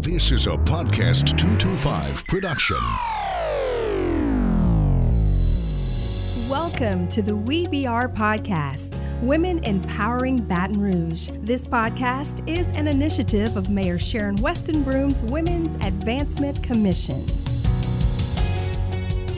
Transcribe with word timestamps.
This 0.00 0.32
is 0.32 0.46
a 0.46 0.52
Podcast 0.52 1.36
225 1.36 2.24
production. 2.24 2.78
Welcome 6.48 7.06
to 7.08 7.20
the 7.20 7.36
We 7.36 7.66
podcast, 7.66 9.20
Women 9.20 9.62
Empowering 9.62 10.40
Baton 10.40 10.80
Rouge. 10.80 11.28
This 11.42 11.66
podcast 11.66 12.48
is 12.48 12.70
an 12.70 12.88
initiative 12.88 13.58
of 13.58 13.68
Mayor 13.68 13.98
Sharon 13.98 14.36
Weston 14.36 14.82
Broom's 14.82 15.22
Women's 15.24 15.74
Advancement 15.84 16.62
Commission. 16.62 17.26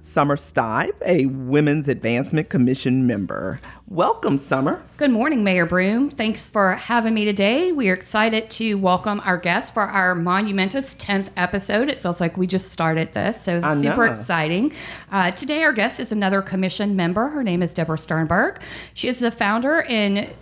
Summer 0.08 0.36
Stipe, 0.36 0.94
a 1.04 1.26
Women's 1.26 1.86
Advancement 1.86 2.48
Commission 2.48 3.06
member. 3.06 3.60
Welcome, 3.88 4.38
Summer. 4.38 4.82
Good 4.96 5.10
morning, 5.10 5.44
Mayor 5.44 5.66
Broom. 5.66 6.08
Thanks 6.08 6.48
for 6.48 6.72
having 6.72 7.12
me 7.12 7.26
today. 7.26 7.72
We 7.72 7.90
are 7.90 7.92
excited 7.92 8.50
to 8.52 8.76
welcome 8.76 9.20
our 9.20 9.36
guest 9.36 9.74
for 9.74 9.82
our 9.82 10.14
monumentous 10.14 10.94
10th 10.94 11.28
episode. 11.36 11.90
It 11.90 12.00
feels 12.00 12.22
like 12.22 12.38
we 12.38 12.46
just 12.46 12.72
started 12.72 13.12
this, 13.12 13.42
so 13.42 13.60
I 13.62 13.74
super 13.74 14.06
know. 14.06 14.12
exciting. 14.14 14.72
Uh, 15.12 15.30
today, 15.30 15.62
our 15.62 15.74
guest 15.74 16.00
is 16.00 16.10
another 16.10 16.40
commission 16.40 16.96
member. 16.96 17.28
Her 17.28 17.42
name 17.42 17.62
is 17.62 17.74
Deborah 17.74 17.98
Sternberg. 17.98 18.62
She 18.94 19.08
is 19.08 19.18
the 19.18 19.30
founder 19.30 19.82
and 19.82 20.34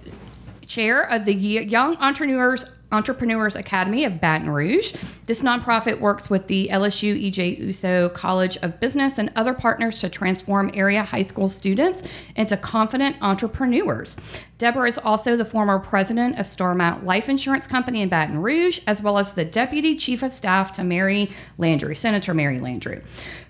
chair 0.69 1.03
of 1.03 1.25
the 1.25 1.35
Young 1.35 1.97
Entrepreneurs 1.97 2.65
Entrepreneurs 2.93 3.57
Academy 3.57 4.05
of 4.05 4.21
Baton 4.21 4.51
Rouge. 4.51 4.95
This 5.27 5.43
nonprofit 5.43 6.01
works 6.01 6.31
with 6.31 6.47
the 6.47 6.69
LSU 6.71 7.31
EJ 7.31 7.61
Ourso 7.61 8.13
College 8.15 8.57
of 8.59 8.79
Business 8.79 9.19
and 9.19 9.33
other 9.35 9.55
partners 9.55 10.01
to 10.01 10.09
transform 10.09 10.71
area 10.73 11.03
high 11.03 11.23
school 11.23 11.49
students 11.49 12.03
into 12.37 12.57
confident 12.57 13.17
entrepreneurs. 13.21 14.17
Deborah 14.59 14.89
is 14.89 14.99
also 14.99 15.37
the 15.37 15.45
former 15.45 15.79
president 15.79 16.39
of 16.39 16.47
Starmount 16.47 17.05
Life 17.05 17.29
Insurance 17.29 17.67
Company 17.67 18.03
in 18.03 18.09
Baton 18.09 18.41
Rouge, 18.41 18.81
as 18.87 19.03
well 19.03 19.19
as 19.19 19.33
the 19.33 19.45
deputy 19.45 19.97
chief 19.97 20.23
of 20.23 20.33
staff 20.33 20.73
to 20.73 20.85
Mary 20.85 21.31
Landrieu, 21.59 21.97
Senator 21.97 22.33
Mary 22.33 22.59
Landrieu. 22.59 23.03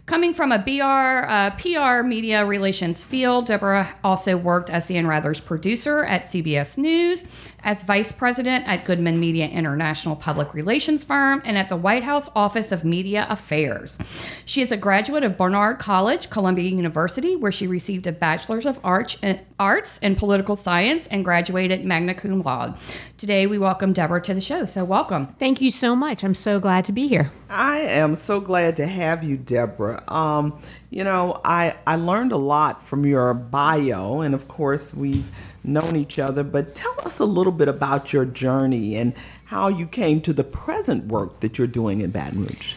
Coming 0.06 0.34
from 0.34 0.52
a 0.52 0.58
BR, 0.58 1.26
uh, 1.28 1.50
PR 1.56 2.06
media 2.06 2.46
relations 2.46 3.02
field, 3.02 3.46
Deborah 3.46 3.92
also 4.04 4.36
worked 4.36 4.70
as 4.70 4.86
Dan 4.86 5.04
Rather's 5.04 5.40
producer 5.40 6.04
at 6.04 6.26
CBS 6.26 6.78
News, 6.78 7.24
as 7.67 7.83
vice 7.83 8.12
president 8.12 8.67
at 8.69 8.84
Goodman 8.84 9.19
Media 9.19 9.48
International 9.48 10.14
public 10.14 10.55
relations 10.55 11.03
firm, 11.03 11.42
and 11.45 11.59
at 11.59 11.69
the 11.69 11.77
White 11.77 12.05
House 12.05 12.31
Office 12.36 12.70
of 12.70 12.84
Media 12.84 13.27
Affairs. 13.28 13.98
She 14.45 14.62
is 14.62 14.70
a 14.70 14.77
graduate 14.77 15.25
of 15.25 15.36
Barnard 15.36 15.81
College, 15.81 16.31
Columbia 16.31 16.70
University, 16.70 17.34
where 17.34 17.50
she 17.50 17.67
received 17.67 18.06
a 18.06 18.12
Bachelor's 18.12 18.67
of 18.67 18.78
Arts 18.84 19.17
Arts 19.59 19.98
in 19.98 20.14
Political 20.14 20.55
Science 20.56 21.09
and 21.09 21.25
graduated 21.25 21.84
magna 21.84 22.14
cum 22.14 22.41
laude. 22.42 22.77
Today, 23.17 23.48
we 23.48 23.59
welcome 23.59 23.92
Deborah 23.92 24.22
to 24.22 24.34
the 24.34 24.41
show. 24.41 24.64
So, 24.64 24.84
welcome. 24.84 25.34
Thank 25.41 25.61
you 25.61 25.72
so 25.72 25.97
much. 25.97 26.22
I'm 26.22 26.34
so 26.34 26.61
glad 26.61 26.84
to 26.84 26.92
be 26.92 27.09
here. 27.09 27.33
I 27.50 27.78
am 27.78 28.14
so 28.14 28.41
glad 28.41 28.77
to 28.77 28.87
have 28.87 29.25
you, 29.25 29.37
Deborah. 29.37 30.05
Um, 30.06 30.61
you 30.91 31.03
know, 31.03 31.41
I, 31.44 31.75
I 31.84 31.97
learned 31.97 32.31
a 32.31 32.37
lot 32.37 32.87
from 32.87 33.05
your 33.05 33.34
bio, 33.34 34.20
and 34.20 34.34
of 34.34 34.47
course, 34.47 34.94
we've 34.94 35.28
known 35.67 35.97
each 35.97 36.19
other, 36.19 36.42
but 36.42 36.75
tell 36.75 36.95
us 37.05 37.19
a 37.19 37.25
little 37.25 37.53
bit 37.53 37.69
about 37.69 38.12
your 38.12 38.25
journey 38.25 38.97
and 38.97 39.15
how 39.47 39.69
you 39.69 39.87
came 39.87 40.21
to 40.22 40.32
the 40.32 40.44
present 40.44 41.06
work 41.06 41.41
that 41.41 41.59
you're 41.59 41.66
doing 41.66 42.00
in 42.00 42.10
Baton 42.10 42.43
Rouge. 42.43 42.75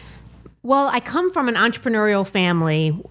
Well, 0.62 0.88
I 0.88 1.00
come 1.00 1.30
from 1.30 1.48
an 1.48 1.54
entrepreneurial 1.54 2.26
family. 2.26 3.02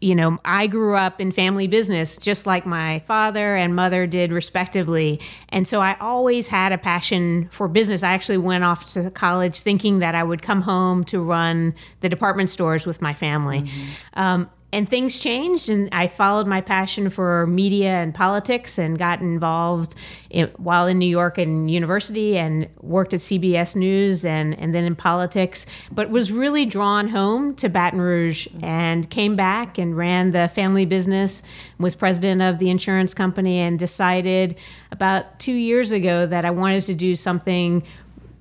You 0.00 0.14
know, 0.14 0.38
I 0.44 0.68
grew 0.68 0.96
up 0.96 1.20
in 1.20 1.32
family 1.32 1.66
business 1.66 2.16
just 2.16 2.46
like 2.46 2.64
my 2.64 3.00
father 3.08 3.56
and 3.56 3.74
mother 3.74 4.06
did, 4.06 4.30
respectively. 4.30 5.20
And 5.48 5.66
so 5.66 5.80
I 5.80 5.96
always 6.00 6.46
had 6.46 6.70
a 6.70 6.78
passion 6.78 7.48
for 7.50 7.66
business. 7.66 8.04
I 8.04 8.12
actually 8.12 8.38
went 8.38 8.62
off 8.62 8.86
to 8.92 9.10
college 9.10 9.60
thinking 9.60 9.98
that 9.98 10.14
I 10.14 10.22
would 10.22 10.42
come 10.42 10.62
home 10.62 11.02
to 11.06 11.20
run 11.20 11.74
the 12.02 12.08
department 12.08 12.50
stores 12.50 12.86
with 12.86 13.02
my 13.02 13.14
family. 13.14 13.68
Um, 14.14 14.48
and 14.72 14.88
things 14.88 15.18
changed 15.18 15.68
and 15.68 15.88
i 15.92 16.08
followed 16.08 16.46
my 16.46 16.60
passion 16.60 17.10
for 17.10 17.46
media 17.46 17.90
and 17.90 18.14
politics 18.14 18.78
and 18.78 18.98
got 18.98 19.20
involved 19.20 19.94
in, 20.30 20.46
while 20.56 20.86
in 20.86 20.98
new 20.98 21.08
york 21.08 21.38
and 21.38 21.70
university 21.70 22.38
and 22.38 22.68
worked 22.80 23.12
at 23.12 23.20
cbs 23.20 23.76
news 23.76 24.24
and, 24.24 24.58
and 24.58 24.74
then 24.74 24.84
in 24.84 24.96
politics 24.96 25.66
but 25.90 26.10
was 26.10 26.32
really 26.32 26.64
drawn 26.64 27.08
home 27.08 27.54
to 27.54 27.68
baton 27.68 28.00
rouge 28.00 28.48
and 28.62 29.10
came 29.10 29.36
back 29.36 29.78
and 29.78 29.96
ran 29.96 30.30
the 30.30 30.50
family 30.54 30.86
business 30.86 31.42
was 31.78 31.94
president 31.94 32.40
of 32.40 32.58
the 32.58 32.70
insurance 32.70 33.14
company 33.14 33.58
and 33.58 33.78
decided 33.78 34.56
about 34.90 35.38
two 35.38 35.52
years 35.52 35.92
ago 35.92 36.26
that 36.26 36.44
i 36.44 36.50
wanted 36.50 36.82
to 36.82 36.94
do 36.94 37.14
something 37.14 37.82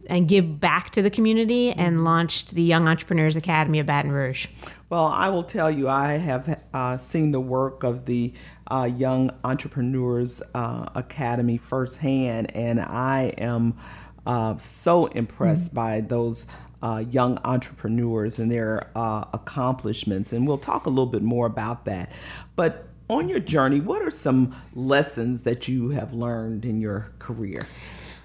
and 0.09 0.27
give 0.27 0.59
back 0.59 0.89
to 0.89 1.01
the 1.01 1.09
community 1.09 1.71
and 1.71 2.03
launched 2.03 2.53
the 2.53 2.61
Young 2.61 2.87
Entrepreneurs 2.87 3.35
Academy 3.37 3.79
of 3.79 3.85
Baton 3.85 4.11
Rouge. 4.11 4.47
Well, 4.91 5.05
I 5.05 5.29
will 5.29 5.43
tell 5.45 5.71
you, 5.71 5.87
I 5.87 6.17
have 6.17 6.59
uh, 6.73 6.97
seen 6.97 7.31
the 7.31 7.39
work 7.39 7.83
of 7.83 8.05
the 8.05 8.33
uh, 8.69 8.89
Young 8.93 9.31
Entrepreneurs 9.41 10.41
uh, 10.53 10.89
Academy 10.95 11.55
firsthand, 11.55 12.53
and 12.53 12.81
I 12.81 13.33
am 13.37 13.77
uh, 14.25 14.57
so 14.57 15.05
impressed 15.05 15.69
mm-hmm. 15.69 15.75
by 15.75 16.01
those. 16.01 16.45
Uh, 16.83 16.97
young 17.11 17.37
entrepreneurs 17.45 18.39
and 18.39 18.51
their 18.51 18.89
uh, 18.95 19.23
accomplishments, 19.33 20.33
and 20.33 20.47
we'll 20.47 20.57
talk 20.57 20.87
a 20.87 20.89
little 20.89 21.05
bit 21.05 21.21
more 21.21 21.45
about 21.45 21.85
that. 21.85 22.11
But 22.55 22.87
on 23.07 23.29
your 23.29 23.39
journey, 23.39 23.79
what 23.79 24.01
are 24.01 24.09
some 24.09 24.55
lessons 24.73 25.43
that 25.43 25.67
you 25.67 25.89
have 25.89 26.11
learned 26.11 26.65
in 26.65 26.81
your 26.81 27.11
career? 27.19 27.67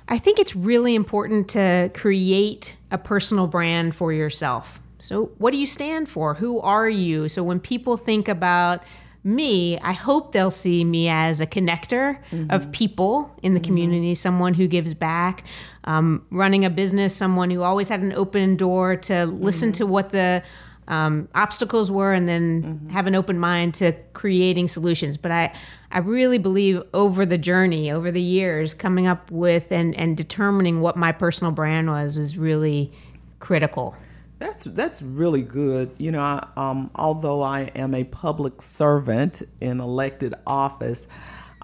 I 0.09 0.17
think 0.17 0.39
it's 0.39 0.57
really 0.57 0.95
important 0.95 1.51
to 1.51 1.91
create 1.93 2.79
a 2.91 2.97
personal 2.97 3.47
brand 3.47 3.95
for 3.95 4.11
yourself. 4.11 4.81
So, 4.99 5.33
what 5.39 5.51
do 5.51 5.59
you 5.59 5.67
stand 5.67 6.09
for? 6.09 6.35
Who 6.35 6.61
are 6.61 6.89
you? 6.89 7.29
So, 7.29 7.43
when 7.43 7.61
people 7.61 7.97
think 7.97 8.29
about 8.29 8.83
me, 9.23 9.77
I 9.81 9.93
hope 9.93 10.33
they'll 10.33 10.53
see 10.53 10.85
me 10.85 11.09
as 11.09 11.41
a 11.41 11.47
connector 11.47 12.19
mm-hmm. 12.31 12.51
of 12.51 12.71
people 12.71 13.35
in 13.43 13.55
the 13.55 13.61
mm-hmm. 13.61 13.67
community, 13.67 14.15
someone 14.15 14.55
who 14.55 14.69
gives 14.69 14.95
back, 14.95 15.45
um, 15.85 16.25
running 16.31 16.65
a 16.65 16.71
business, 16.71 17.15
someone 17.15 17.51
who 17.51 17.63
always 17.63 17.89
had 17.89 18.01
an 18.01 18.13
open 18.13 18.57
door 18.57 18.97
to 18.97 19.27
listen 19.27 19.71
mm-hmm. 19.71 19.79
to 19.79 19.87
what 19.87 20.11
the 20.11 20.45
um, 20.89 21.29
obstacles 21.35 21.91
were 21.91 22.13
and 22.13 22.29
then 22.29 22.63
mm-hmm. 22.63 22.89
have 22.91 23.09
an 23.09 23.17
open 23.17 23.39
mind 23.39 23.75
to 23.75 23.93
creating 24.13 24.69
solutions. 24.69 25.17
But 25.17 25.33
I, 25.33 25.53
I 25.91 25.99
really 25.99 26.39
believe 26.39 26.83
over 26.95 27.27
the 27.27 27.39
journey, 27.39 27.91
over 27.91 28.13
the 28.13 28.23
years, 28.23 28.75
coming 28.75 29.09
up 29.09 29.31
with 29.31 29.73
and, 29.73 29.95
and 29.97 30.17
determining 30.17 30.81
what 30.81 30.97
my 30.97 31.11
personal 31.11 31.53
brand 31.53 31.89
was 31.89 32.17
is 32.17 32.39
really 32.39 32.93
critical. 33.41 33.97
That's 34.39 34.65
that's 34.65 35.01
really 35.01 35.43
good. 35.43 35.93
You 35.99 36.13
know, 36.13 36.21
I, 36.21 36.47
um, 36.57 36.91
although 36.95 37.43
I 37.43 37.63
am 37.75 37.95
a 37.95 38.05
public 38.05 38.61
servant 38.61 39.43
in 39.61 39.81
elected 39.81 40.35
office, 40.47 41.07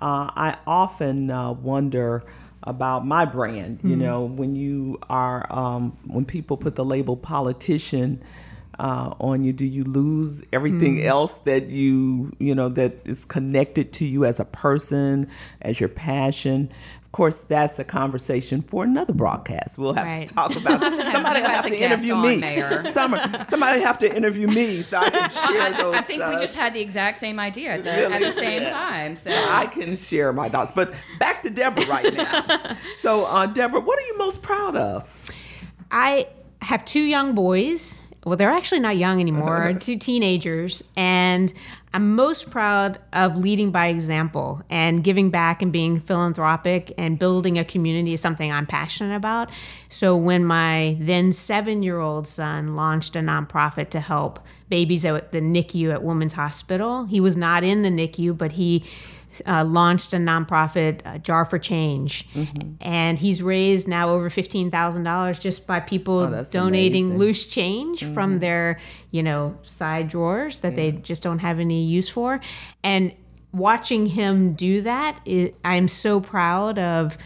uh, 0.00 0.30
I 0.34 0.56
often 0.66 1.30
uh, 1.30 1.52
wonder 1.52 2.24
about 2.62 3.06
my 3.06 3.24
brand. 3.26 3.80
You 3.82 3.90
mm-hmm. 3.90 4.00
know, 4.00 4.24
when 4.24 4.56
you 4.56 4.98
are 5.10 5.46
um, 5.52 5.98
when 6.06 6.24
people 6.24 6.56
put 6.56 6.76
the 6.76 6.84
label 6.84 7.16
politician 7.16 8.22
uh, 8.78 9.14
on 9.20 9.42
you, 9.44 9.52
do 9.52 9.66
you 9.66 9.84
lose 9.84 10.42
everything 10.52 10.96
mm. 10.96 11.04
else 11.04 11.38
that 11.38 11.68
you 11.68 12.34
you 12.38 12.54
know 12.54 12.68
that 12.70 12.96
is 13.04 13.24
connected 13.24 13.92
to 13.94 14.06
you 14.06 14.24
as 14.24 14.40
a 14.40 14.44
person, 14.44 15.28
as 15.60 15.80
your 15.80 15.88
passion? 15.88 16.70
Of 17.04 17.12
course, 17.12 17.42
that's 17.42 17.78
a 17.78 17.84
conversation 17.84 18.62
for 18.62 18.84
another 18.84 19.12
broadcast. 19.12 19.76
We'll 19.76 19.92
have 19.92 20.06
right. 20.06 20.26
to 20.26 20.32
talk 20.32 20.56
about. 20.56 20.80
somebody 21.12 21.40
have 21.40 21.66
to 21.66 21.76
interview 21.76 22.14
on, 22.14 22.40
me. 22.40 22.62
Summer, 22.90 23.44
somebody 23.44 23.82
have 23.82 23.98
to 23.98 24.16
interview 24.16 24.46
me 24.46 24.80
so 24.80 24.96
I 24.96 25.10
can 25.10 25.30
share 25.30 25.62
I, 25.62 25.76
those. 25.76 25.94
I 25.94 26.00
think 26.00 26.22
uh, 26.22 26.30
we 26.30 26.40
just 26.40 26.56
had 26.56 26.72
the 26.72 26.80
exact 26.80 27.18
same 27.18 27.38
idea 27.38 27.72
at 27.72 27.84
the, 27.84 27.90
really? 27.90 28.14
at 28.14 28.20
the 28.20 28.32
same 28.32 28.62
yeah. 28.62 28.70
time. 28.70 29.16
So. 29.16 29.30
so. 29.30 29.46
I 29.50 29.66
can 29.66 29.94
share 29.94 30.32
my 30.32 30.48
thoughts. 30.48 30.72
But 30.72 30.94
back 31.18 31.42
to 31.42 31.50
Deborah 31.50 31.84
right 31.84 32.14
now. 32.14 32.76
so, 32.96 33.26
uh, 33.26 33.44
Deborah, 33.44 33.80
what 33.80 33.98
are 33.98 34.06
you 34.06 34.16
most 34.16 34.42
proud 34.42 34.74
of? 34.74 35.06
I 35.90 36.28
have 36.62 36.82
two 36.86 37.02
young 37.02 37.34
boys 37.34 38.00
well, 38.24 38.36
they're 38.36 38.50
actually 38.50 38.78
not 38.78 38.96
young 38.96 39.20
anymore, 39.20 39.74
two 39.80 39.96
teenagers. 39.98 40.84
And 40.96 41.52
I'm 41.92 42.14
most 42.14 42.50
proud 42.50 42.98
of 43.12 43.36
leading 43.36 43.70
by 43.70 43.88
example 43.88 44.62
and 44.70 45.02
giving 45.02 45.30
back 45.30 45.60
and 45.60 45.72
being 45.72 46.00
philanthropic 46.00 46.92
and 46.96 47.18
building 47.18 47.58
a 47.58 47.64
community 47.64 48.12
is 48.12 48.20
something 48.20 48.50
I'm 48.50 48.66
passionate 48.66 49.16
about. 49.16 49.50
So 49.88 50.16
when 50.16 50.44
my 50.44 50.96
then 51.00 51.32
seven 51.32 51.82
year 51.82 51.98
old 51.98 52.28
son 52.28 52.76
launched 52.76 53.16
a 53.16 53.20
nonprofit 53.20 53.90
to 53.90 54.00
help 54.00 54.40
babies 54.68 55.04
at 55.04 55.32
the 55.32 55.40
NICU 55.40 55.92
at 55.92 56.02
Women's 56.02 56.32
Hospital, 56.32 57.04
he 57.04 57.20
was 57.20 57.36
not 57.36 57.64
in 57.64 57.82
the 57.82 57.90
NICU, 57.90 58.38
but 58.38 58.52
he 58.52 58.84
uh, 59.46 59.64
launched 59.64 60.12
a 60.12 60.16
nonprofit, 60.16 61.00
uh, 61.04 61.18
Jar 61.18 61.44
for 61.44 61.58
Change, 61.58 62.28
Mm-hmm. 62.34 62.72
and 62.80 63.18
he's 63.18 63.42
raised 63.42 63.88
now 63.88 64.10
over 64.10 64.28
fifteen 64.30 64.70
thousand 64.70 65.04
dollars 65.04 65.38
just 65.38 65.66
by 65.66 65.80
people 65.80 66.18
Oh, 66.18 66.44
donating 66.50 67.06
amazing. 67.06 67.18
loose 67.18 67.46
change 67.46 68.04
from 68.14 68.38
their, 68.40 68.78
you 69.10 69.22
know, 69.22 69.56
side 69.62 70.08
drawers 70.08 70.58
that 70.60 70.76
they 70.76 70.92
just 70.92 71.22
don't 71.22 71.38
have 71.40 71.58
any 71.60 71.84
use 71.84 72.08
for, 72.08 72.40
and 72.82 73.12
watching 73.52 74.06
him 74.06 74.54
do 74.54 74.80
that, 74.82 75.20
it, 75.26 75.56
I'm 75.64 75.88
so 75.88 76.20
proud 76.20 76.78
of. 76.78 77.16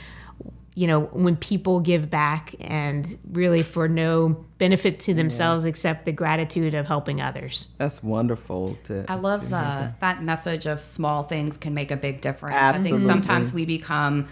You 0.77 0.87
know, 0.87 1.01
when 1.01 1.37
people 1.37 1.81
give 1.81 2.11
back 2.11 2.55
and 2.61 3.19
really 3.33 3.63
for 3.63 3.89
no 3.89 4.45
benefit 4.59 5.01
to 5.01 5.15
themselves 5.15 5.65
except 5.65 6.05
the 6.05 6.13
gratitude 6.13 6.75
of 6.75 6.87
helping 6.87 7.21
others. 7.21 7.69
That's 7.79 8.03
wonderful. 8.03 8.77
To 8.85 9.05
I 9.09 9.15
love 9.15 9.41
to 9.41 9.47
the 9.47 9.95
that 10.01 10.23
message 10.23 10.67
of 10.67 10.85
small 10.85 11.25
things 11.25 11.57
can 11.57 11.73
make 11.73 11.91
a 11.91 11.97
big 11.97 12.21
difference. 12.21 12.57
Absolutely. 12.57 12.97
I 12.97 13.01
think 13.01 13.11
sometimes 13.11 13.53
we 13.55 13.65
become 13.65 14.29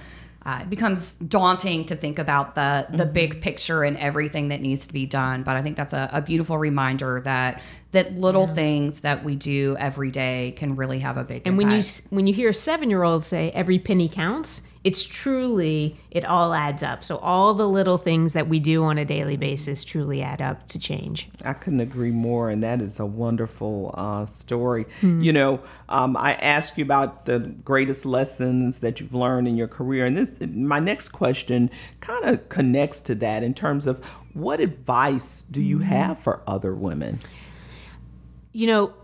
uh, 0.47 0.59
it 0.61 0.69
becomes 0.69 1.17
daunting 1.17 1.87
to 1.87 1.97
think 1.97 2.19
about 2.19 2.55
the 2.55 2.87
the 2.91 3.05
Mm-hmm. 3.05 3.13
big 3.15 3.41
picture 3.41 3.83
and 3.83 3.97
everything 3.97 4.49
that 4.49 4.61
needs 4.61 4.87
to 4.87 4.93
be 4.93 5.07
done. 5.07 5.45
But 5.45 5.57
I 5.57 5.63
think 5.63 5.79
that's 5.79 5.95
a, 5.95 6.11
a 6.13 6.21
beautiful 6.21 6.59
reminder 6.59 7.23
that 7.25 7.63
that 7.93 8.17
little 8.17 8.47
things 8.49 9.01
that 9.01 9.25
we 9.25 9.35
do 9.37 9.77
every 9.79 10.11
day 10.11 10.53
can 10.59 10.77
really 10.77 10.99
have 10.99 11.17
a 11.17 11.25
big 11.25 11.47
And 11.47 11.57
when 11.57 11.71
you 11.71 11.83
when 12.11 12.27
you 12.27 12.35
hear 12.35 12.51
a 12.51 12.55
seven 12.55 12.91
year 12.91 13.03
old 13.03 13.25
say 13.25 13.51
every 13.53 13.79
penny 13.79 14.11
counts, 14.11 14.61
it's 14.85 15.03
truly 15.03 15.97
it 16.11 16.27
all 16.27 16.53
adds 16.53 16.83
up. 16.83 17.03
So 17.03 17.17
all 17.17 17.55
the 17.55 17.67
little 17.67 17.97
things 17.97 18.35
that 18.35 18.49
we 18.49 18.61
do 18.61 18.85
on 18.85 18.99
a 18.99 19.05
daily 19.05 19.39
basis 19.39 19.83
truly 19.83 20.23
add 20.23 20.43
up 20.43 20.69
to 20.69 20.79
change. 20.79 21.29
I 21.43 21.55
couldn't 21.55 21.81
agree 21.81 22.11
more, 22.11 22.51
and 22.51 22.63
that 22.63 22.83
is 22.83 23.01
a 23.01 23.07
wonderful 23.07 23.95
uh, 23.97 24.27
story. 24.27 24.85
You 25.23 25.33
know, 25.33 25.61
um, 25.89 26.19
I 26.19 26.35
asked 26.35 26.77
you 26.77 26.85
about 26.85 27.25
the 27.25 27.39
greatest 27.39 28.05
lessons 28.05 28.81
that 28.81 29.01
you've 29.01 29.15
learned 29.15 29.49
in 29.49 29.57
your 29.57 29.69
career, 29.69 30.05
and 30.05 30.17
this 30.17 30.39
my 30.41 30.81
next 30.81 31.09
question 31.09 31.71
kind 32.01 32.27
of 32.27 32.49
connects 32.51 33.01
to 33.03 33.15
that 33.17 33.43
in 33.43 33.55
terms 33.55 33.87
of 33.87 34.05
what 34.35 34.61
advice 34.61 35.45
do 35.51 35.63
you 35.63 35.79
have 35.79 36.19
for 36.19 36.43
other 36.47 36.75
women? 36.75 37.21
You 38.53 38.67
know, 38.67 38.95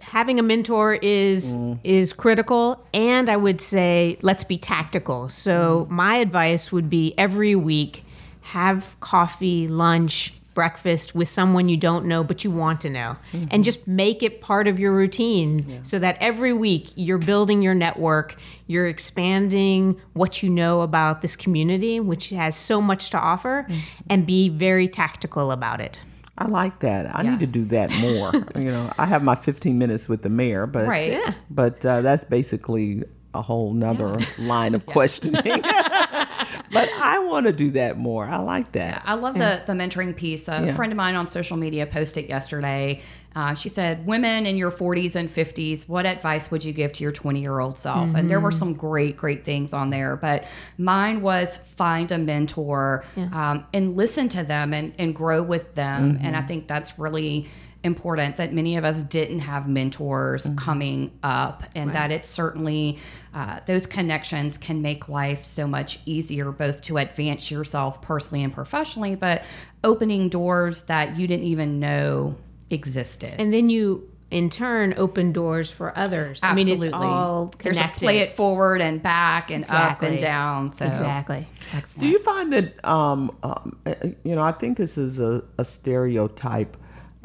having 0.00 0.38
a 0.38 0.42
mentor 0.42 0.94
is 0.94 1.56
is 1.84 2.12
critical. 2.12 2.84
And 2.92 3.28
I 3.28 3.36
would 3.36 3.60
say 3.60 4.18
let's 4.22 4.44
be 4.44 4.58
tactical. 4.58 5.28
So 5.28 5.86
my 5.90 6.16
advice 6.16 6.72
would 6.72 6.90
be 6.90 7.14
every 7.18 7.54
week 7.54 8.04
have 8.40 8.96
coffee, 9.00 9.66
lunch, 9.66 10.32
breakfast 10.54 11.14
with 11.14 11.28
someone 11.28 11.68
you 11.68 11.76
don't 11.76 12.06
know 12.06 12.24
but 12.24 12.42
you 12.42 12.50
want 12.50 12.80
to 12.80 12.90
know. 12.90 13.16
And 13.50 13.62
just 13.62 13.86
make 13.86 14.22
it 14.22 14.40
part 14.40 14.66
of 14.66 14.78
your 14.80 14.92
routine 14.92 15.84
so 15.84 15.98
that 15.98 16.16
every 16.18 16.52
week 16.52 16.90
you're 16.96 17.18
building 17.18 17.62
your 17.62 17.74
network 17.74 18.36
you're 18.66 18.86
expanding 18.86 20.00
what 20.14 20.42
you 20.42 20.50
know 20.50 20.80
about 20.80 21.22
this 21.22 21.36
community 21.36 22.00
which 22.00 22.30
has 22.30 22.56
so 22.56 22.80
much 22.80 23.10
to 23.10 23.18
offer 23.18 23.66
mm-hmm. 23.68 23.80
and 24.08 24.26
be 24.26 24.48
very 24.48 24.88
tactical 24.88 25.52
about 25.52 25.80
it 25.80 26.00
I 26.38 26.46
like 26.46 26.80
that. 26.80 27.14
I 27.14 27.22
Yeah. 27.22 27.30
need 27.30 27.40
to 27.40 27.46
do 27.46 27.64
that 27.66 27.90
more. 27.98 28.32
you 28.56 28.70
know, 28.70 28.90
I 28.98 29.06
have 29.06 29.22
my 29.22 29.34
15 29.36 29.78
minutes 29.78 30.08
with 30.08 30.22
the 30.22 30.28
mayor, 30.28 30.66
but 30.66 30.86
Right. 30.86 31.12
Yeah. 31.12 31.32
but 31.50 31.84
uh, 31.84 32.02
that's 32.02 32.24
basically 32.24 33.04
a 33.36 33.42
whole 33.42 33.72
nother 33.72 34.14
line 34.38 34.74
of 34.74 34.86
questioning. 34.86 35.42
but 35.62 36.88
I 37.00 37.18
want 37.26 37.46
to 37.46 37.52
do 37.52 37.70
that 37.72 37.98
more. 37.98 38.24
I 38.26 38.38
like 38.38 38.72
that. 38.72 39.02
I 39.04 39.14
love 39.14 39.34
the 39.34 39.62
the 39.66 39.72
mentoring 39.72 40.14
piece. 40.16 40.48
A 40.48 40.64
Yeah. 40.66 40.74
friend 40.74 40.92
of 40.92 40.96
mine 40.96 41.14
on 41.14 41.26
social 41.26 41.56
media 41.56 41.86
posted 41.86 42.28
yesterday. 42.28 43.00
Uh, 43.34 43.52
she 43.54 43.68
said, 43.68 44.06
"Women 44.06 44.46
in 44.46 44.56
your 44.56 44.70
40s 44.70 45.14
and 45.14 45.28
50s, 45.28 45.86
what 45.86 46.06
advice 46.06 46.50
would 46.50 46.64
you 46.64 46.72
give 46.72 46.94
to 46.94 47.02
your 47.02 47.12
20 47.12 47.40
year 47.40 47.58
old 47.60 47.76
self?" 47.76 48.14
And 48.14 48.30
there 48.30 48.40
were 48.40 48.50
some 48.50 48.72
great, 48.72 49.16
great 49.18 49.44
things 49.44 49.74
on 49.74 49.90
there. 49.90 50.16
But 50.16 50.44
mine 50.78 51.20
was 51.20 51.58
find 51.76 52.10
a 52.12 52.16
mentor 52.18 53.04
um, 53.32 53.66
and 53.74 53.94
listen 53.94 54.28
to 54.30 54.42
them 54.42 54.72
and, 54.72 54.94
and 54.98 55.14
grow 55.14 55.42
with 55.42 55.74
them. 55.74 56.18
And 56.22 56.34
I 56.34 56.40
think 56.42 56.66
that's 56.66 56.98
really 56.98 57.46
important 57.86 58.36
that 58.36 58.52
many 58.52 58.76
of 58.76 58.84
us 58.84 59.02
didn't 59.04 59.38
have 59.38 59.66
mentors 59.66 60.50
coming 60.58 61.10
up 61.22 61.62
and 61.74 61.94
that 61.94 62.10
it's 62.10 62.28
certainly 62.28 62.98
uh, 63.32 63.60
those 63.66 63.86
connections 63.86 64.58
can 64.58 64.82
make 64.82 65.08
life 65.08 65.44
so 65.44 65.66
much 65.66 65.98
easier 66.04 66.50
both 66.52 66.82
to 66.82 66.98
advance 66.98 67.50
yourself 67.50 68.02
personally 68.02 68.44
and 68.44 68.52
professionally 68.52 69.14
but 69.14 69.42
opening 69.84 70.28
doors 70.28 70.82
that 70.82 71.16
you 71.16 71.26
didn't 71.26 71.46
even 71.46 71.80
know 71.80 72.36
existed 72.70 73.32
and 73.38 73.52
then 73.54 73.70
you 73.70 74.06
in 74.30 74.50
turn 74.50 74.92
open 74.96 75.32
doors 75.32 75.70
for 75.70 75.96
others. 75.96 76.40
I 76.42 76.52
mean, 76.52 76.68
it's 76.68 76.92
all 76.92 77.54
There's 77.58 77.76
a 77.76 77.80
connected. 77.80 78.00
play 78.00 78.18
it 78.18 78.32
forward 78.32 78.80
and 78.80 79.00
back 79.00 79.50
and 79.50 79.64
up 79.70 80.02
and 80.02 80.18
down 80.18 80.74
so 80.74 80.84
Exactly. 80.84 81.46
excellent. 81.72 82.00
Do 82.00 82.08
you 82.08 82.18
find 82.18 82.52
that, 82.52 82.84
um, 82.84 83.36
um, 83.42 83.78
you 84.24 84.34
know, 84.34 84.42
I 84.42 84.52
think 84.52 84.78
this 84.78 84.98
is 84.98 85.20
a, 85.20 85.44
a 85.58 85.64
stereotype, 85.64 86.76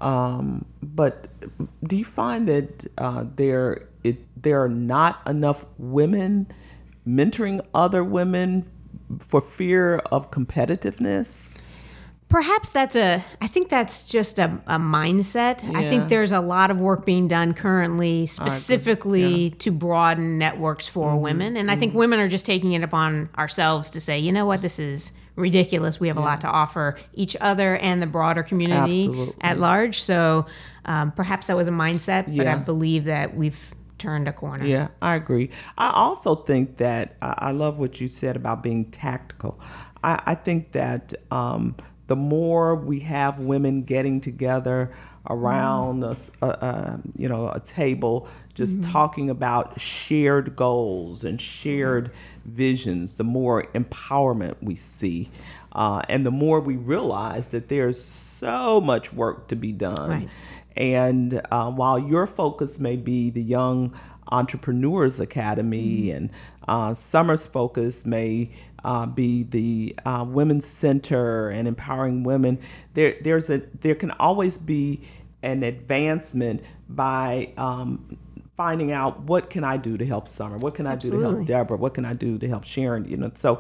um, 0.02 0.66
but 0.82 1.28
do 1.84 1.96
you 1.96 2.06
find 2.06 2.48
that 2.48 2.88
uh, 2.98 3.26
there 3.36 3.88
it, 4.04 4.18
there 4.42 4.64
are 4.64 4.70
not 4.70 5.22
enough 5.28 5.66
women 5.78 6.48
mentoring 7.08 7.66
other 7.74 8.04
women 8.04 8.70
for 9.20 9.42
fear 9.42 9.98
of 9.98 10.32
competitiveness? 10.32 11.50
Perhaps 12.30 12.70
that's 12.70 12.96
a, 12.96 13.22
I 13.42 13.48
think 13.48 13.68
that's 13.68 14.04
just 14.04 14.40
a, 14.40 14.46
a 14.66 14.80
mindset. 14.80 15.70
I 15.76 15.90
think 15.90 16.08
there's 16.08 16.32
a 16.32 16.40
lot 16.40 16.72
of 16.72 16.80
work 16.80 17.06
being 17.06 17.28
done 17.28 17.54
currently 17.54 18.26
specifically 18.26 19.50
to 19.60 19.70
broaden 19.70 20.38
networks 20.38 20.88
for 20.88 21.10
Mm-hmm. 21.10 21.22
women. 21.22 21.58
And 21.58 21.70
I 21.70 21.76
think 21.76 21.94
women 21.94 22.22
are 22.22 22.30
just 22.30 22.46
taking 22.46 22.72
it 22.72 22.84
upon 22.84 23.30
ourselves 23.38 23.90
to 23.92 24.00
say, 24.00 24.18
you 24.18 24.32
know 24.32 24.46
what, 24.46 24.62
this 24.62 24.80
is 24.80 25.12
ridiculous. 25.42 26.00
We 26.00 26.08
have 26.08 26.18
a 26.18 26.22
lot 26.22 26.42
to 26.42 26.48
offer 26.48 26.98
each 27.14 27.36
other 27.42 27.78
and 27.78 28.02
the 28.02 28.08
broader 28.08 28.44
community 28.44 29.08
Absolutely. 29.08 29.36
at 29.42 29.60
large. 29.60 30.00
So 30.02 30.46
um, 30.86 31.12
perhaps 31.12 31.48
that 31.48 31.58
was 31.58 31.68
a 31.68 31.72
mindset, 31.72 32.36
but 32.36 32.48
I 32.48 32.56
believe 32.56 33.06
that 33.06 33.36
we've 33.36 33.60
turned 33.98 34.28
a 34.28 34.34
corner. 34.34 34.66
Yeah, 34.66 34.88
I 35.02 35.16
agree. 35.16 35.52
I 35.78 35.92
also 35.92 36.36
think 36.36 36.78
that 36.78 37.16
I 37.22 37.36
I 37.38 37.52
love 37.52 37.78
what 37.78 38.02
you 38.02 38.08
said 38.08 38.36
about 38.36 38.64
being 38.64 38.86
tactical. 38.86 39.60
I, 40.04 40.22
I 40.26 40.36
think 40.36 40.72
that 40.72 41.14
um, 41.30 41.76
the 42.08 42.16
more 42.16 42.76
we 42.76 43.00
have 43.02 43.40
women 43.40 43.84
getting 43.84 44.20
together 44.20 44.92
around 45.30 46.04
a, 46.04 46.16
a- 46.42 47.00
you 47.18 47.28
know 47.30 47.50
a 47.50 47.60
table, 47.60 48.28
just 48.54 48.84
talking 48.84 49.30
about 49.30 49.80
shared 49.80 50.56
goals 50.56 51.24
and 51.24 51.40
shared 51.40 52.12
visions, 52.46 53.18
the 53.18 53.24
more 53.24 53.64
empowerment 53.74 54.56
we 54.62 54.76
see, 54.76 55.30
uh, 55.74 56.02
and 56.10 56.26
the 56.26 56.32
more 56.32 56.60
we 56.60 56.76
realize 56.76 57.50
that 57.50 57.70
there's 57.70 58.02
so 58.04 58.82
much 58.82 59.14
work 59.14 59.48
to 59.48 59.56
be 59.56 59.72
done. 59.72 60.10
Right. 60.10 60.30
And 60.76 61.42
uh, 61.52 61.70
while 61.70 62.00
your 62.00 62.26
focus 62.26 62.80
may 62.80 62.96
be 62.96 63.30
the 63.30 63.44
Young 63.44 63.94
Entrepreneurs 64.32 65.20
Academy, 65.20 66.10
and 66.12 66.30
uh, 66.68 66.94
Summer's 66.94 67.46
focus 67.46 68.06
may 68.06 68.50
uh, 68.84 69.06
be 69.06 69.44
the 69.44 69.96
uh, 70.06 70.26
Women's 70.28 70.66
Center 70.66 71.50
and 71.50 71.68
empowering 71.68 72.24
women, 72.24 72.60
there 72.94 73.16
there's 73.22 73.50
a 73.50 73.60
there 73.82 73.96
can 73.96 74.12
always 74.12 74.58
be 74.58 75.02
an 75.44 75.64
advancement 75.64 76.64
by 76.88 77.52
um, 77.58 78.18
finding 78.58 78.92
out 78.92 79.22
what 79.22 79.50
can 79.50 79.64
I 79.64 79.78
do 79.78 79.98
to 79.98 80.06
help 80.06 80.28
Summer, 80.28 80.58
what 80.58 80.76
can 80.76 80.86
I 80.86 80.96
do 80.96 81.12
to 81.12 81.20
help 81.20 81.46
Deborah, 81.46 81.78
what 81.78 81.94
can 81.94 82.06
I 82.06 82.14
do 82.14 82.38
to 82.38 82.48
help 82.48 82.64
Sharon, 82.64 83.06
you 83.06 83.18
know. 83.18 83.32
So 83.34 83.60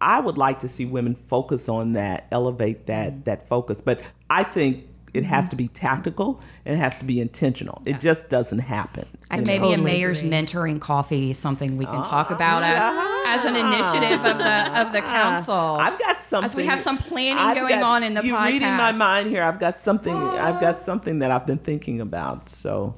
I 0.00 0.20
would 0.20 0.38
like 0.38 0.60
to 0.60 0.68
see 0.68 0.84
women 0.84 1.14
focus 1.14 1.68
on 1.68 1.94
that, 1.94 2.26
elevate 2.30 2.86
that 2.86 3.24
that 3.24 3.48
focus. 3.48 3.80
But 3.80 4.00
I 4.30 4.44
think 4.44 4.84
it 5.14 5.24
has 5.24 5.48
to 5.48 5.56
be 5.56 5.68
tactical 5.68 6.40
and 6.64 6.76
it 6.76 6.78
has 6.78 6.98
to 6.98 7.04
be 7.04 7.20
intentional. 7.20 7.82
It 7.84 8.00
just 8.00 8.28
doesn't 8.28 8.60
happen. 8.60 9.06
So 9.30 9.38
you 9.38 9.44
maybe 9.46 9.68
know? 9.68 9.72
a 9.72 9.78
mayor's 9.78 10.20
agree. 10.20 10.30
mentoring 10.30 10.80
coffee 10.80 11.30
is 11.30 11.38
something 11.38 11.76
we 11.76 11.86
can 11.86 12.04
talk 12.04 12.30
about 12.30 12.62
as, 12.62 12.78
as 13.26 13.44
an 13.44 13.56
ah. 13.56 13.72
initiative 13.72 14.24
of 14.24 14.38
the 14.38 14.80
of 14.80 14.92
the 14.92 15.02
ah. 15.02 15.12
council. 15.12 15.54
I've 15.54 15.98
got 15.98 16.20
something. 16.20 16.50
As 16.50 16.56
we 16.56 16.66
have 16.66 16.80
some 16.80 16.98
planning 16.98 17.38
I've 17.38 17.56
going 17.56 17.80
got- 17.80 17.82
on 17.82 18.02
in 18.02 18.14
the 18.14 18.20
podcast. 18.20 18.26
you're 18.26 18.44
reading 18.44 18.74
my 18.74 18.92
mind 18.92 19.28
here. 19.28 19.42
I've 19.42 19.60
got 19.60 19.78
something. 19.80 20.16
I've 20.16 20.60
got 20.60 20.76
ah. 20.76 20.80
something 20.80 21.18
that 21.20 21.30
I've 21.30 21.46
been 21.46 21.58
thinking 21.58 22.00
about. 22.00 22.48
So 22.50 22.94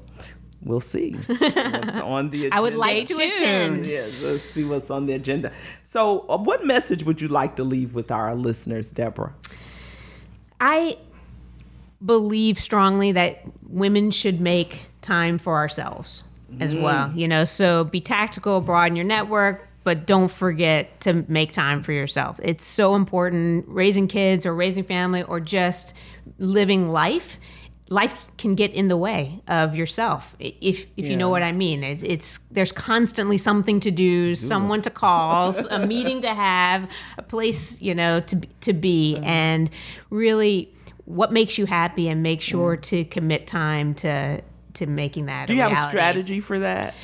we'll 0.63 0.81
see 0.81 1.13
what's 1.13 1.99
on 2.01 2.31
the 2.31 2.47
agenda. 2.47 2.57
I 2.57 2.61
would 2.61 2.75
like 2.75 3.07
to 3.07 3.15
attend. 3.15 3.87
Yes, 3.87 4.21
let's 4.21 4.45
see 4.45 4.65
what's 4.65 4.91
on 4.91 5.07
the 5.07 5.15
agenda. 5.15 5.53
So, 5.85 6.27
uh, 6.29 6.37
what 6.37 6.65
message 6.65 7.05
would 7.05 7.21
you 7.21 7.29
like 7.29 7.57
to 7.57 7.65
leave 7.65 7.95
with 7.95 8.11
our 8.11 8.35
listeners, 8.35 8.91
Deborah? 8.93 9.35
I 10.61 10.99
believe 12.05 12.59
strongly 12.59 13.13
that 13.13 13.43
women 13.63 14.11
should 14.11 14.41
make 14.41 14.89
time 15.03 15.39
for 15.39 15.57
ourselves. 15.57 16.25
as 16.59 16.75
mm. 16.75 16.83
well. 16.83 17.13
You 17.15 17.29
know, 17.29 17.45
so 17.45 17.85
be 17.85 18.01
tactical, 18.01 18.61
broaden 18.61 18.97
your 18.97 19.05
network, 19.05 19.69
but 19.91 20.07
don't 20.07 20.31
forget 20.31 21.01
to 21.01 21.25
make 21.27 21.53
time 21.53 21.83
for 21.83 21.91
yourself. 21.91 22.39
It's 22.45 22.65
so 22.65 22.95
important 22.95 23.65
raising 23.67 24.07
kids 24.07 24.47
or 24.47 24.55
raising 24.55 24.85
family 24.85 25.25
or 25.25 25.41
just 25.41 25.95
living 26.39 26.91
life. 26.91 27.39
Life 27.89 28.15
can 28.39 28.55
get 28.55 28.71
in 28.71 28.87
the 28.87 28.97
way 28.97 29.43
of 29.49 29.75
yourself 29.75 30.37
if 30.39 30.87
if 30.97 31.09
you 31.09 31.17
know 31.17 31.29
what 31.29 31.43
I 31.43 31.51
mean. 31.51 31.83
It's, 31.83 32.05
it's 32.05 32.39
there's 32.53 32.71
constantly 32.71 33.37
something 33.37 33.81
to 33.81 33.91
do, 33.91 34.37
someone 34.37 34.81
to 34.83 34.91
call, 34.91 35.57
a 35.57 35.85
meeting 35.95 36.21
to 36.21 36.33
have, 36.33 36.89
a 37.19 37.23
place 37.23 37.83
you 37.83 37.93
know 37.93 38.21
to 38.21 38.37
to 38.61 38.73
be, 38.73 39.17
and 39.25 39.69
really 40.09 40.73
what 41.05 41.33
makes 41.33 41.59
you 41.59 41.67
happy, 41.67 42.09
and 42.09 42.23
make 42.23 42.43
sure 42.43 42.77
to 42.77 43.05
commit 43.07 43.49
time 43.49 43.95
to 43.95 44.41
to 44.75 44.87
making 44.87 45.27
that. 45.27 45.49
Do 45.49 45.55
you 45.55 45.63
have 45.63 45.73
a 45.73 45.91
strategy 45.91 46.39
for 46.39 46.61
that? 46.61 46.95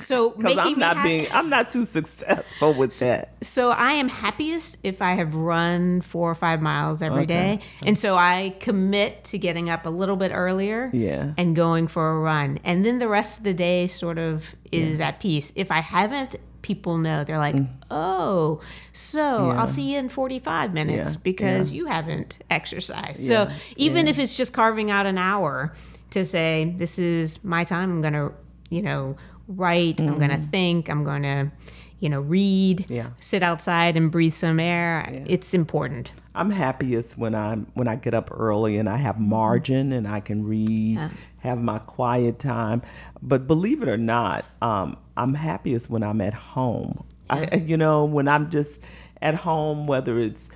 So 0.00 0.30
Because 0.36 0.58
I'm 0.58 0.78
not 0.78 0.96
happy- 0.96 1.18
being, 1.20 1.26
I'm 1.32 1.48
not 1.50 1.70
too 1.70 1.84
successful 1.84 2.72
with 2.74 2.98
that. 3.00 3.34
So 3.42 3.70
I 3.70 3.92
am 3.92 4.08
happiest 4.08 4.78
if 4.82 5.02
I 5.02 5.14
have 5.14 5.34
run 5.34 6.00
four 6.00 6.30
or 6.30 6.34
five 6.34 6.62
miles 6.62 7.02
every 7.02 7.26
day, 7.26 7.60
and 7.84 7.98
so 7.98 8.16
I 8.16 8.54
commit 8.60 9.24
to 9.24 9.38
getting 9.38 9.68
up 9.68 9.84
a 9.86 9.90
little 9.90 10.16
bit 10.16 10.30
earlier, 10.34 10.90
Yeah. 10.92 11.32
and 11.36 11.54
going 11.56 11.88
for 11.88 12.16
a 12.16 12.20
run, 12.20 12.58
and 12.64 12.84
then 12.84 12.98
the 12.98 13.08
rest 13.08 13.38
of 13.38 13.44
the 13.44 13.54
day 13.54 13.86
sort 13.86 14.18
of 14.18 14.54
is 14.72 15.00
at 15.00 15.20
peace. 15.20 15.52
If 15.56 15.70
I 15.70 15.80
haven't, 15.80 16.36
people 16.62 16.98
know 16.98 17.22
they're 17.22 17.38
like, 17.38 17.56
"Oh, 17.90 18.60
so 18.92 19.20
Mm. 19.20 19.52
Yeah. 19.52 19.60
I'll 19.60 19.66
see 19.68 19.92
you 19.92 19.98
in 19.98 20.08
forty-five 20.08 20.72
minutes 20.74 21.14
Yeah, 21.14 21.20
because 21.22 21.72
you 21.72 21.86
haven't 21.86 22.38
exercised." 22.50 23.24
So 23.26 23.48
even 23.76 24.08
if 24.08 24.18
it's 24.18 24.36
just 24.36 24.52
carving 24.52 24.90
out 24.90 25.06
an 25.06 25.18
hour 25.18 25.72
to 26.10 26.24
say, 26.24 26.74
"This 26.78 26.98
is 26.98 27.42
my 27.44 27.62
time," 27.64 27.90
I'm 27.90 28.02
gonna, 28.02 28.32
you 28.70 28.82
know, 28.82 29.16
write. 29.48 30.00
I'm 30.00 30.18
gonna 30.18 30.46
think. 30.50 30.88
I'm 30.90 31.04
gonna. 31.04 31.52
You 31.98 32.10
know, 32.10 32.20
read, 32.20 32.80
Mm-hmm. 32.80 32.92
Yeah. 32.92 33.06
sit 33.20 33.42
outside 33.42 33.96
and 33.96 34.10
breathe 34.10 34.34
some 34.34 34.60
air. 34.60 35.24
It's 35.26 35.54
important. 35.54 36.12
I'm 36.34 36.50
happiest 36.50 37.16
when 37.16 37.34
I'm 37.34 37.68
when 37.72 37.88
I 37.88 37.96
get 37.96 38.12
up 38.12 38.28
early 38.30 38.76
and 38.76 38.86
I 38.86 38.98
have 38.98 39.18
margin 39.18 39.94
and 39.94 40.06
I 40.06 40.20
can 40.20 40.44
read, 40.44 41.00
have 41.38 41.56
my 41.58 41.78
quiet 41.78 42.38
time. 42.38 42.82
But 43.22 43.46
believe 43.46 43.82
it 43.82 43.88
or 43.88 43.96
not, 43.96 44.44
um, 44.60 44.98
I'm 45.16 45.32
happiest 45.32 45.88
when 45.88 46.02
I'm 46.02 46.20
at 46.20 46.34
home. 46.34 47.02
I, 47.30 47.54
you 47.56 47.78
know, 47.78 48.04
when 48.04 48.28
I'm 48.28 48.50
just 48.50 48.82
at 49.22 49.34
home, 49.34 49.86
whether 49.86 50.18
it's 50.18 50.50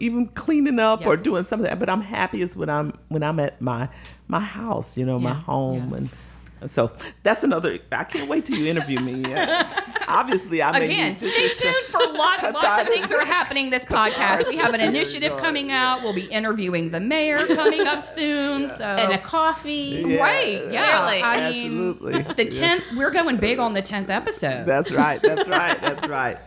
even 0.00 0.28
cleaning 0.28 0.78
up 0.78 1.04
or 1.04 1.18
doing 1.18 1.42
something. 1.42 1.78
But 1.78 1.90
I'm 1.90 2.00
happiest 2.00 2.56
when 2.56 2.70
I'm 2.70 2.98
when 3.08 3.22
I'm 3.22 3.38
at 3.38 3.60
my 3.60 3.90
my 4.28 4.40
house. 4.40 4.96
You 4.96 5.04
know, 5.04 5.18
my 5.18 5.34
home 5.34 5.92
and. 5.92 6.08
So 6.66 6.90
that's 7.22 7.44
another. 7.44 7.78
I 7.92 8.04
can't 8.04 8.28
wait 8.28 8.46
till 8.46 8.56
you 8.58 8.66
interview 8.70 8.98
me. 9.00 9.24
Obviously, 10.08 10.62
I 10.62 10.72
may 10.78 10.84
Again, 10.86 11.08
need- 11.10 11.18
stay 11.18 11.48
tuned 11.48 11.74
for 11.86 11.98
lots, 12.12 12.42
lots 12.42 12.80
of 12.82 12.88
things 12.88 13.10
that 13.10 13.18
are 13.18 13.24
happening 13.24 13.70
this 13.70 13.84
podcast. 13.96 14.48
We 14.48 14.56
have 14.56 14.72
an 14.72 14.80
initiative 14.80 15.36
coming 15.36 15.70
out. 15.70 16.02
We'll 16.02 16.14
be 16.14 16.24
interviewing 16.26 16.90
the 16.90 17.00
mayor 17.00 17.38
coming 17.46 17.86
up 17.86 18.04
soon. 18.04 18.68
So 18.70 18.84
And 18.84 19.12
a 19.12 19.18
coffee. 19.18 20.04
Yeah. 20.06 20.16
Right, 20.20 20.72
yeah. 20.72 21.02
Really. 21.10 21.22
I 21.22 21.50
mean, 21.50 21.90
Absolutely. 21.90 22.22
the 22.34 22.50
tenth. 22.50 22.84
We're 22.96 23.10
going 23.10 23.36
big 23.36 23.58
on 23.58 23.74
the 23.74 23.82
tenth 23.82 24.10
episode. 24.10 24.64
That's 24.66 24.90
right. 24.90 25.20
That's 25.20 25.48
right. 25.48 25.80
That's 25.80 26.06
right. 26.06 26.38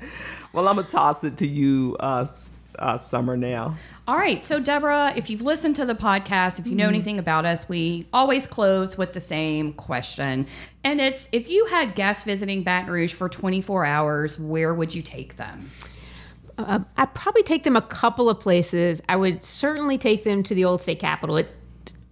Well, 0.53 0.67
I'm 0.67 0.77
gonna 0.77 0.87
toss 0.87 1.23
it 1.23 1.37
to 1.37 1.47
you, 1.47 1.95
uh, 1.99 2.21
s- 2.23 2.53
uh, 2.79 2.97
Summer. 2.97 3.37
Now, 3.37 3.75
All 4.07 4.17
right, 4.17 4.43
so 4.43 4.59
Deborah, 4.59 5.13
if 5.15 5.29
you've 5.29 5.41
listened 5.41 5.75
to 5.77 5.85
the 5.85 5.95
podcast, 5.95 6.59
if 6.59 6.65
you 6.65 6.75
know 6.75 6.87
anything 6.87 7.19
about 7.19 7.45
us, 7.45 7.69
we 7.69 8.07
always 8.11 8.47
close 8.47 8.97
with 8.97 9.13
the 9.13 9.19
same 9.21 9.73
question, 9.73 10.47
and 10.83 10.99
it's: 10.99 11.29
if 11.31 11.49
you 11.49 11.65
had 11.65 11.95
guests 11.95 12.23
visiting 12.23 12.63
Baton 12.63 12.91
Rouge 12.91 13.13
for 13.13 13.29
24 13.29 13.85
hours, 13.85 14.39
where 14.39 14.73
would 14.73 14.93
you 14.93 15.01
take 15.01 15.35
them? 15.37 15.69
Uh, 16.57 16.79
I'd 16.97 17.13
probably 17.13 17.43
take 17.43 17.63
them 17.63 17.75
a 17.75 17.81
couple 17.81 18.29
of 18.29 18.39
places. 18.39 19.01
I 19.07 19.15
would 19.15 19.45
certainly 19.45 19.97
take 19.97 20.25
them 20.25 20.43
to 20.43 20.53
the 20.53 20.65
old 20.65 20.81
state 20.81 20.99
capitol. 20.99 21.37
It 21.37 21.55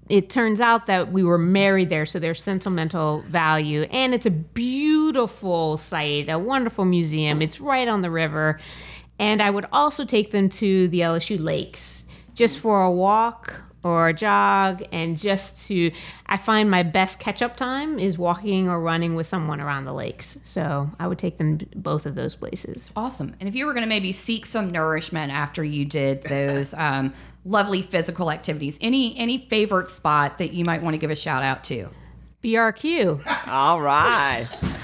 it 0.10 0.30
turns 0.30 0.62
out 0.62 0.86
that 0.86 1.12
we 1.12 1.24
were 1.24 1.38
married 1.38 1.90
there, 1.90 2.06
so 2.06 2.20
there's 2.20 2.42
sentimental 2.42 3.24
value, 3.28 3.84
and 3.84 4.14
it's 4.14 4.26
a 4.26 4.32
beautiful 4.32 5.78
site, 5.78 6.30
a 6.30 6.40
wonderful 6.40 6.86
museum. 6.86 7.42
It's 7.42 7.60
right 7.60 7.88
on 7.88 8.02
the 8.02 8.12
river, 8.12 8.60
and 9.20 9.42
I 9.42 9.50
would 9.50 9.68
also 9.72 10.06
take 10.06 10.32
them 10.32 10.50
to 10.50 10.88
the 10.90 11.02
LSU 11.02 11.40
lakes 11.40 12.06
just 12.34 12.60
for 12.60 12.84
a 12.84 12.92
walk 12.92 13.54
or 13.84 14.10
a 14.10 14.14
jog, 14.14 14.84
and 14.92 15.18
just 15.18 15.68
to. 15.68 15.92
I 16.26 16.38
find 16.38 16.70
my 16.70 16.84
best 16.84 17.20
catch 17.20 17.42
up 17.42 17.56
time 17.56 18.00
is 18.00 18.18
walking 18.18 18.68
or 18.68 18.82
running 18.82 19.16
with 19.16 19.28
someone 19.28 19.62
around 19.62 19.86
the 19.86 19.94
lakes. 19.94 20.38
So 20.44 20.90
I 21.00 21.08
would 21.08 21.18
take 21.18 21.38
them 21.38 21.60
both 21.76 22.06
of 22.06 22.16
those 22.16 22.36
places. 22.36 22.92
Awesome. 22.96 23.36
And 23.40 23.48
if 23.48 23.56
you 23.56 23.66
were 23.66 23.74
going 23.74 23.84
to 23.84 23.90
maybe 23.90 24.12
seek 24.12 24.46
some 24.46 24.70
nourishment 24.70 25.32
after 25.32 25.64
you 25.64 25.86
did 25.86 26.24
those 26.24 26.74
um, 26.78 27.14
lovely 27.46 27.82
physical 27.82 28.30
activities, 28.30 28.78
any 28.82 29.18
any 29.18 29.38
favorite 29.38 29.90
spot 29.90 30.38
that 30.40 30.52
you 30.54 30.66
might 30.66 30.82
want 30.82 30.94
to 30.96 30.98
give 30.98 31.12
a 31.12 31.16
shout 31.16 31.44
out 31.44 31.64
to? 31.66 31.90
BRQ. 32.44 33.48
all 33.48 33.82
right. 33.82 34.48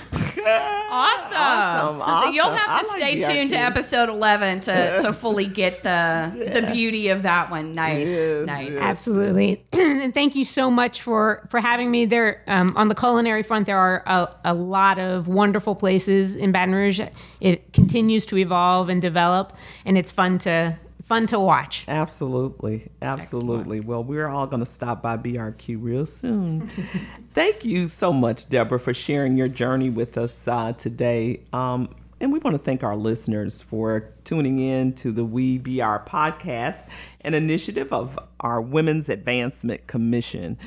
Awesome. 0.45 2.01
Awesome, 2.01 2.23
So 2.23 2.33
you'll 2.33 2.51
have 2.51 2.79
to 2.79 2.85
I 2.85 2.87
like 2.87 2.97
stay 2.97 3.19
tuned 3.19 3.49
to 3.51 3.57
episode 3.57 4.09
11 4.09 4.61
to, 4.61 4.99
to 5.01 5.13
fully 5.23 5.45
get 5.45 5.83
the 5.83 6.51
the 6.53 6.71
beauty 6.71 7.09
of 7.09 7.23
that 7.23 7.49
one. 7.49 7.73
Nice. 7.73 8.07
Yes, 8.07 8.45
nice. 8.45 8.69
yes. 8.71 8.79
Absolutely, 8.81 9.65
and 9.73 10.13
thank 10.13 10.35
you 10.35 10.45
so 10.45 10.69
much 10.69 11.01
for 11.01 11.47
for 11.49 11.59
having 11.59 11.89
me 11.91 12.05
there. 12.05 12.43
Um, 12.47 12.73
on 12.75 12.87
the 12.89 12.95
culinary 12.95 13.43
front, 13.43 13.65
there 13.65 13.77
are 13.77 14.03
a, 14.05 14.29
a 14.45 14.53
lot 14.53 14.99
of 14.99 15.27
wonderful 15.27 15.75
places 15.75 16.35
in 16.35 16.51
Baton 16.51 16.75
Rouge. 16.75 17.01
It 17.41 17.73
continues 17.73 18.25
to 18.27 18.37
evolve 18.37 18.89
and 18.89 19.01
develop, 19.01 19.53
and 19.85 19.97
it's 19.97 20.11
fun 20.11 20.37
to 20.39 20.77
fun 21.05 21.27
to 21.27 21.39
watch. 21.39 21.85
Absolutely. 21.87 22.89
Absolutely. 23.01 23.79
Well, 23.79 24.03
we're 24.03 24.27
all 24.27 24.47
going 24.47 24.61
to 24.63 24.69
stop 24.69 25.01
by 25.01 25.17
BRQ 25.17 25.77
real 25.81 26.05
soon. 26.05 26.69
Thank 27.33 27.65
you 27.65 27.87
so 27.87 28.13
much, 28.13 28.49
Deborah, 28.49 28.79
for 28.79 28.93
sharing 28.93 29.37
your 29.37 29.47
journey 29.47 29.89
with 29.89 30.17
us 30.17 30.47
uh, 30.47 30.73
today. 30.73 31.41
Um, 31.51 31.89
and 32.19 32.31
we 32.31 32.39
want 32.39 32.55
to 32.55 32.63
thank 32.63 32.83
our 32.83 32.95
listeners 32.95 33.61
for 33.61 34.09
tuning 34.23 34.59
in 34.59 34.93
to 34.93 35.11
the 35.11 35.25
We 35.25 35.57
BR 35.57 35.99
podcast, 36.07 36.87
an 37.19 37.33
initiative 37.33 37.91
of 37.91 38.17
our 38.39 38.61
Women's 38.61 39.09
Advancement 39.09 39.87
Commission. 39.87 40.57